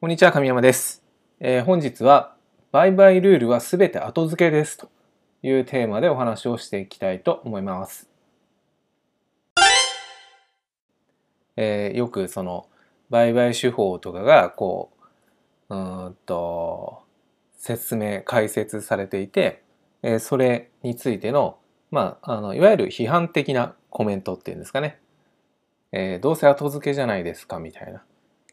[0.00, 1.02] こんにちは、神山です。
[1.40, 2.34] えー本日は、
[2.72, 4.90] 売買ルールはすべて後付けですと
[5.42, 8.10] いうテーマでお話をしていきたいと思います。
[11.56, 12.66] えーよくその、
[13.08, 14.90] 売買手法とかが、こ
[15.70, 15.78] う、う
[16.10, 17.02] んと、
[17.56, 19.62] 説明、解説されていて、
[20.02, 21.58] えーそれについての、
[21.90, 24.98] まあ、あの、いわゆる批判的なコメントっていうんですかね。
[25.92, 28.04] えーどうせ後付けじゃないですかみたいな、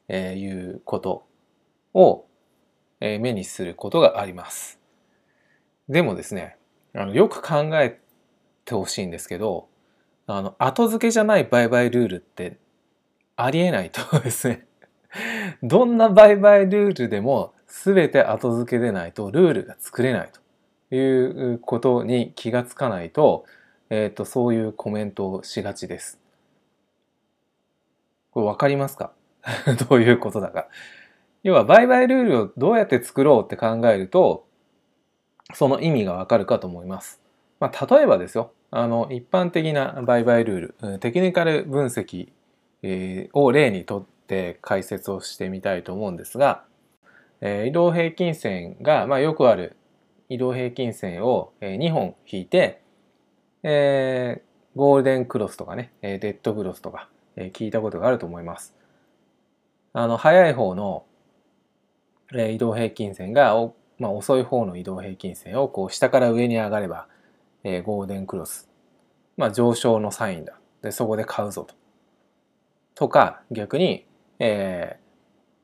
[0.07, 1.25] えーいうこと
[1.93, 2.25] を、
[2.99, 4.79] 目にすることがあります。
[5.89, 6.57] でもですね、
[6.93, 7.99] あのよく考え
[8.65, 9.67] てほしいんですけど、
[10.27, 12.57] あの、後付けじゃない売買ルールって
[13.35, 14.67] ありえないとですね。
[15.63, 20.29] どんな売買ルールでも全て後付けでないとルールが作れない
[20.89, 23.45] ということに気がつかないと、
[23.89, 26.19] えっ、と、そういうコメントをしがちです。
[28.31, 29.11] これわかりますか？
[29.89, 30.67] どういうことだか。
[31.43, 34.45] 要は売買ルールをどうやって作ろうって考えると、
[35.53, 37.21] その意味がわかるかと思います。
[37.59, 42.29] まあ、例えばですよ、あの、一般的な売買ルール、テクニカル分析、
[43.33, 46.63] を例にとって解説をしてみたいと思うんですが、
[47.41, 49.75] 移動平均線が、まあ、よくある
[50.29, 52.81] 移動平均線を2本引いて、
[53.63, 58.73] えーゴールデンクロスとかね、デッドクロスとか、聞いたことがあると思います。
[59.93, 61.03] あの、早い方の、
[62.33, 63.55] 移動平均線が、
[63.99, 67.07] まあ、遅い方の移動平均線をこう下から上に上がれば、
[67.63, 68.69] えーゴールデンクロス。
[69.37, 70.59] まあ、上昇のサインだ。
[70.81, 71.75] で、そこで買うぞと。
[72.95, 74.05] とか、逆に、
[74.39, 75.01] えー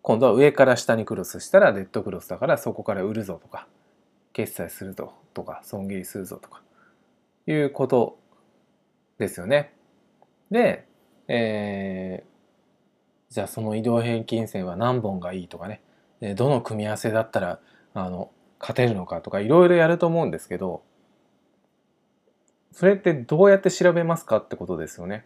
[0.03, 3.67] 今度は上から下にクロスしたらデッドクロスだからそこから売るぞとか、
[4.31, 6.61] 決済するぞとか、損切りするぞとか、
[7.45, 8.17] いうこと
[9.17, 9.73] ですよね。
[10.49, 10.87] で、
[11.27, 12.37] えー
[13.29, 15.81] じゃあその移動平均線は何本がいいとかね、
[16.21, 17.59] どの組み合わせだったら
[17.93, 20.83] あの勝てるのかとかいろいろやると思うんですけど
[22.71, 25.25] それってどうやって調べますかってことですよね。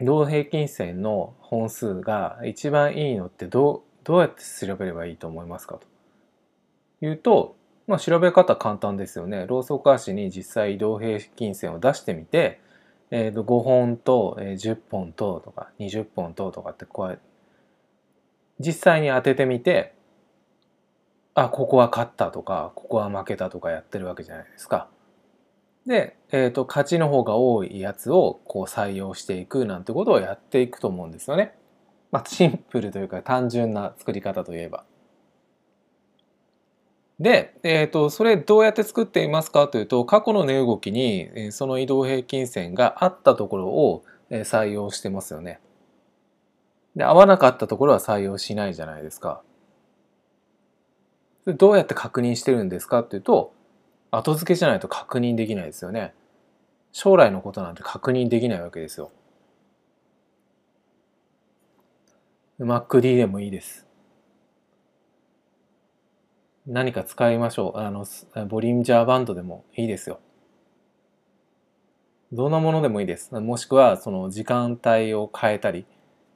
[0.00, 5.86] 移動平均線の本数が一番いいのってどうどうやって調べればいいと思いますかと
[7.06, 9.46] いうと、まあ、調べ方簡単ですよね。
[9.46, 12.60] ローソク足に実際移動平均線を出してみて、
[13.10, 17.29] えーと5本と、えー10本ととか20本ととかってこうやって
[18.60, 19.94] 実際に当ててみて
[21.34, 24.88] あここは勝ったとかここは負けたとかやってるわけじゃないですか。
[25.86, 31.54] で、えーと勝ちの方が多いやつをこう採用していくなんてことをやっていくと思うんですよね。
[32.10, 34.84] まあ、シンプルというか単純な作り方といえば。
[37.18, 45.60] で、えー、とそれどうやって作っていますかというと過去の値動きにその移動平均線があったところを採用してますよね。
[46.96, 49.42] で合わなかったところは採用しないじゃないですか。
[51.46, 53.52] どうやって確認してるんですかっていうと
[54.10, 56.14] 後付けじゃないと確認できないですよね。
[56.92, 59.10] 将来のことなんて確認できないわけですよ。
[62.60, 63.86] MacD でもいいです。
[66.66, 67.78] 何か使いましょう。
[67.78, 68.04] あの、
[68.46, 70.20] ボリンジャーバンドでもいいですよ。
[72.32, 73.34] どんなものでもいいです。
[73.34, 75.86] もしくは、その時間帯を変えたり、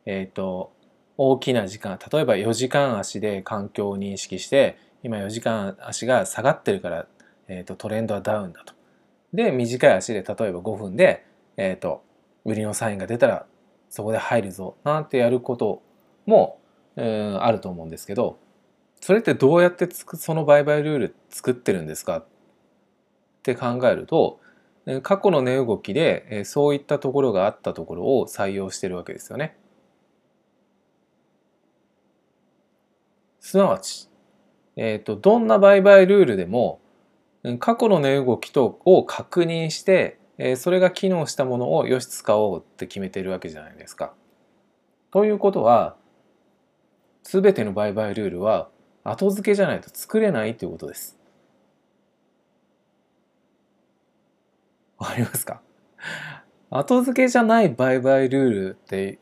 [0.07, 0.73] えっ、と、
[1.17, 7.07] 大きな時間、例えば4時間足で環境を認識して、今4時間足が下がってるから、
[7.49, 8.75] えっ、と、トレンドはダウンだと。
[9.33, 11.27] で、短い足で、例えば5分で、
[11.57, 12.03] えっ、と、
[12.45, 13.47] 売りのサインが出たら、
[13.91, 15.83] そこで入るぞ、なんてやること
[16.27, 16.59] も、
[16.97, 18.39] うんあると思うんですけど、
[19.01, 22.19] それってどうやってつくその売買ルール作ってるんですか？
[22.19, 22.27] っ
[23.43, 24.41] て考えると
[25.03, 29.59] 過去の値動きでそういったところがあったところを採用してるわけですよね。
[33.47, 34.09] すなわち、
[34.75, 36.81] えー、とどんな売買ルールでも
[37.59, 44.15] 過去の値動きとを確認してえーそれが機能したものをよし使おうって決めてるわけじゃないですか。
[45.11, 45.95] ということは
[47.23, 48.71] 全ての売買ルールは
[49.05, 51.19] 後付けじゃないと作れないということです。
[54.97, 55.61] わかりますか？
[56.71, 59.19] 後付けじゃない売買ルールって、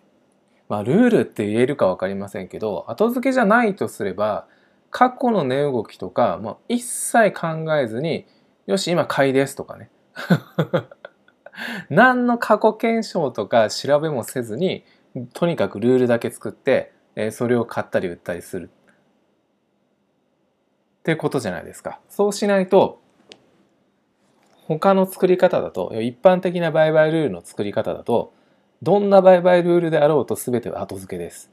[0.73, 4.47] まあルールって言えるかわかりませんけど、後付けじゃないとすれば、
[4.91, 8.25] 過去の値動きとか、もう一切考えずに、
[8.65, 9.91] よし、今買いですとかね。
[11.91, 14.87] 何の過去検証とか調べもせずに、
[15.35, 18.71] とにかくルールだけ作って、えそれを買ったり売ったりする。
[21.01, 22.01] ってことじゃないですか。
[22.09, 22.99] そうしないと、
[24.69, 28.33] 他の作り方だと、一般的な売買ルールの作り方だと、
[28.83, 31.51] どんな売買ルールであろうと全ては後付けです。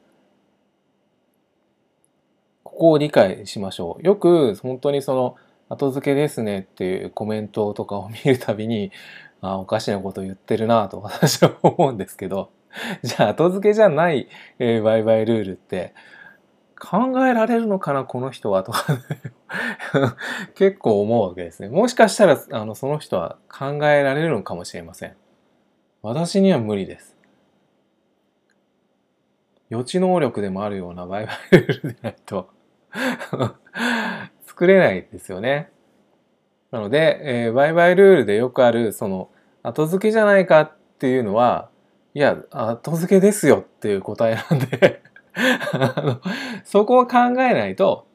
[2.64, 4.06] ここを理解しましょう。
[4.06, 5.36] よく本当にその
[5.70, 8.92] 後付けですねっていうコメントとかを見るたびに、
[9.42, 12.52] あおかしなこと言ってるなと私は思うんですけど、
[13.04, 14.28] じゃあ後付けじゃない、
[14.58, 15.94] えー、売買ルールって
[16.80, 18.86] 考えられるのかなこの人はとか
[20.56, 21.70] 結構思うわけですね。
[21.70, 25.16] もしかしたらあのその人は考えられるのかもしれません。
[26.02, 27.19] 私には無理です。
[29.70, 32.50] 予知能力でもあるような売買ルールでないと
[34.46, 35.72] 作れないですよね。
[36.72, 39.30] なので、えー、売買ルールでよくあるその
[39.64, 41.70] 後付けじゃないかっていうのは
[42.14, 45.02] いや後付けですよっていう答えなんで
[45.34, 46.22] あの
[46.64, 48.08] そこを考えないと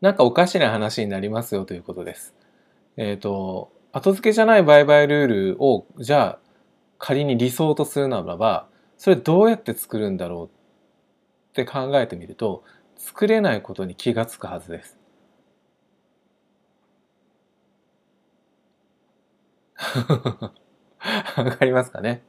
[0.00, 2.34] なんかおかしな話になりますよということです。
[2.96, 6.38] えっ、ー、と後付けじゃない売買ルールをじゃあ
[6.98, 10.50] 仮に理想とするならばそれどうやって作るんだろうっ
[11.52, 12.64] て考えてみると
[12.96, 14.96] 作れないことに気がつくはずです。
[21.36, 22.22] わかりますかね？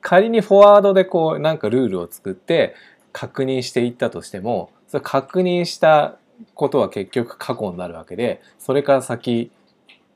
[0.00, 2.74] 仮にフォワードでこうなんかルールを作って
[3.12, 6.16] 確認していったとしてもそれ確認した
[6.54, 9.50] ことは結局過去になるわけでそれから先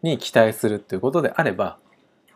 [0.03, 1.79] に期待するっていうことであれば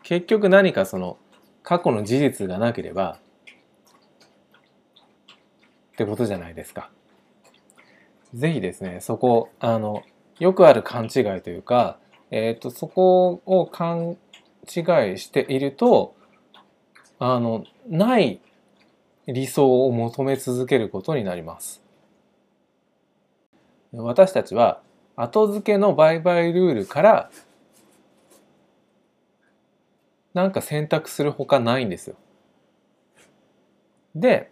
[0.03, 1.17] 結局何かその
[1.63, 3.17] 過去の事実がなければ
[5.99, 6.89] ってことじゃないですか。
[8.33, 10.03] ぜひですねそこあの
[10.39, 11.97] よくある勘違いというか、
[12.31, 14.15] えーと、そこを勘違い
[15.17, 16.15] していると
[17.19, 18.39] あのない
[19.27, 21.81] 理想を求め続けることになります。
[23.91, 24.81] 私たちは
[25.17, 27.31] 後付けの売買ルールから
[30.33, 32.15] なんか選択するほかないんですよ。
[34.15, 34.49] で、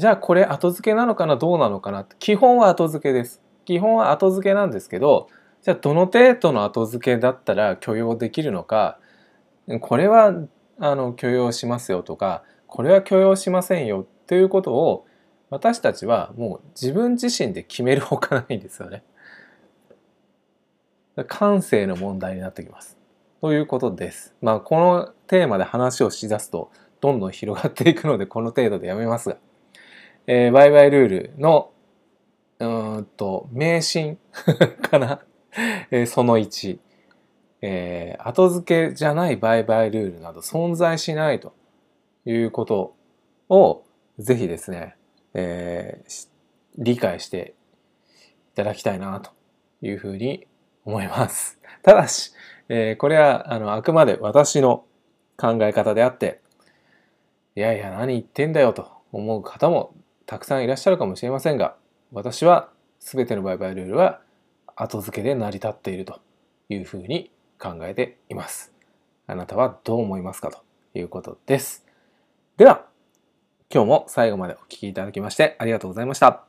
[0.00, 3.42] じゃあこれ後付けなのかなどうなのかな基本は後付けです。
[3.66, 5.28] 基本は後付けなんですけど、
[5.60, 8.98] じゃあどの程度の後付けだったら許容できるのか、
[9.80, 10.32] これは
[10.78, 15.06] あの許容しますよとか、これは許容しませんよということを
[15.50, 19.02] 私たちはもう自分自身で決めるほかないんですよね。
[21.26, 22.96] 感性の問題になってきます。
[23.42, 24.34] ということです。
[24.40, 26.70] まあこのテーマで話をしだすと
[27.02, 29.36] どんどん広がっていくのでこの程度でやめますが、
[30.32, 31.72] えー、売買ルールの
[32.60, 34.16] うんと迷信
[34.80, 35.22] かな、
[35.90, 36.78] えー、その1、
[37.62, 41.52] えー、後付けじゃない売買ルールなど存在しないと
[42.26, 42.94] いうこと
[43.48, 43.82] を
[44.20, 44.94] ぜひですね、
[45.34, 46.28] えー、
[46.78, 47.56] 理解して
[48.52, 49.32] いただきたいなと
[49.82, 50.46] いうふうに
[50.84, 51.60] 思います。
[51.82, 52.32] ただし、
[52.68, 54.84] えー、これはあのあくまで私の
[55.36, 56.40] 考え方であって、
[57.56, 59.92] いやいや何言ってんだよと思う方も
[60.30, 61.74] たくさんいらっしゃるかもしれませんが、
[62.12, 62.68] 私は
[63.00, 64.20] 全ての売買ルールは
[64.76, 66.20] 後付けで成り立っていると
[66.68, 68.72] いうふうに考えています。
[69.26, 70.52] あなたはどう思いますか？
[70.52, 70.62] と
[70.94, 71.84] いうことです。
[72.58, 72.86] では、
[73.74, 76.44] 今日も最後までお聴きいただきましてありがとうございました。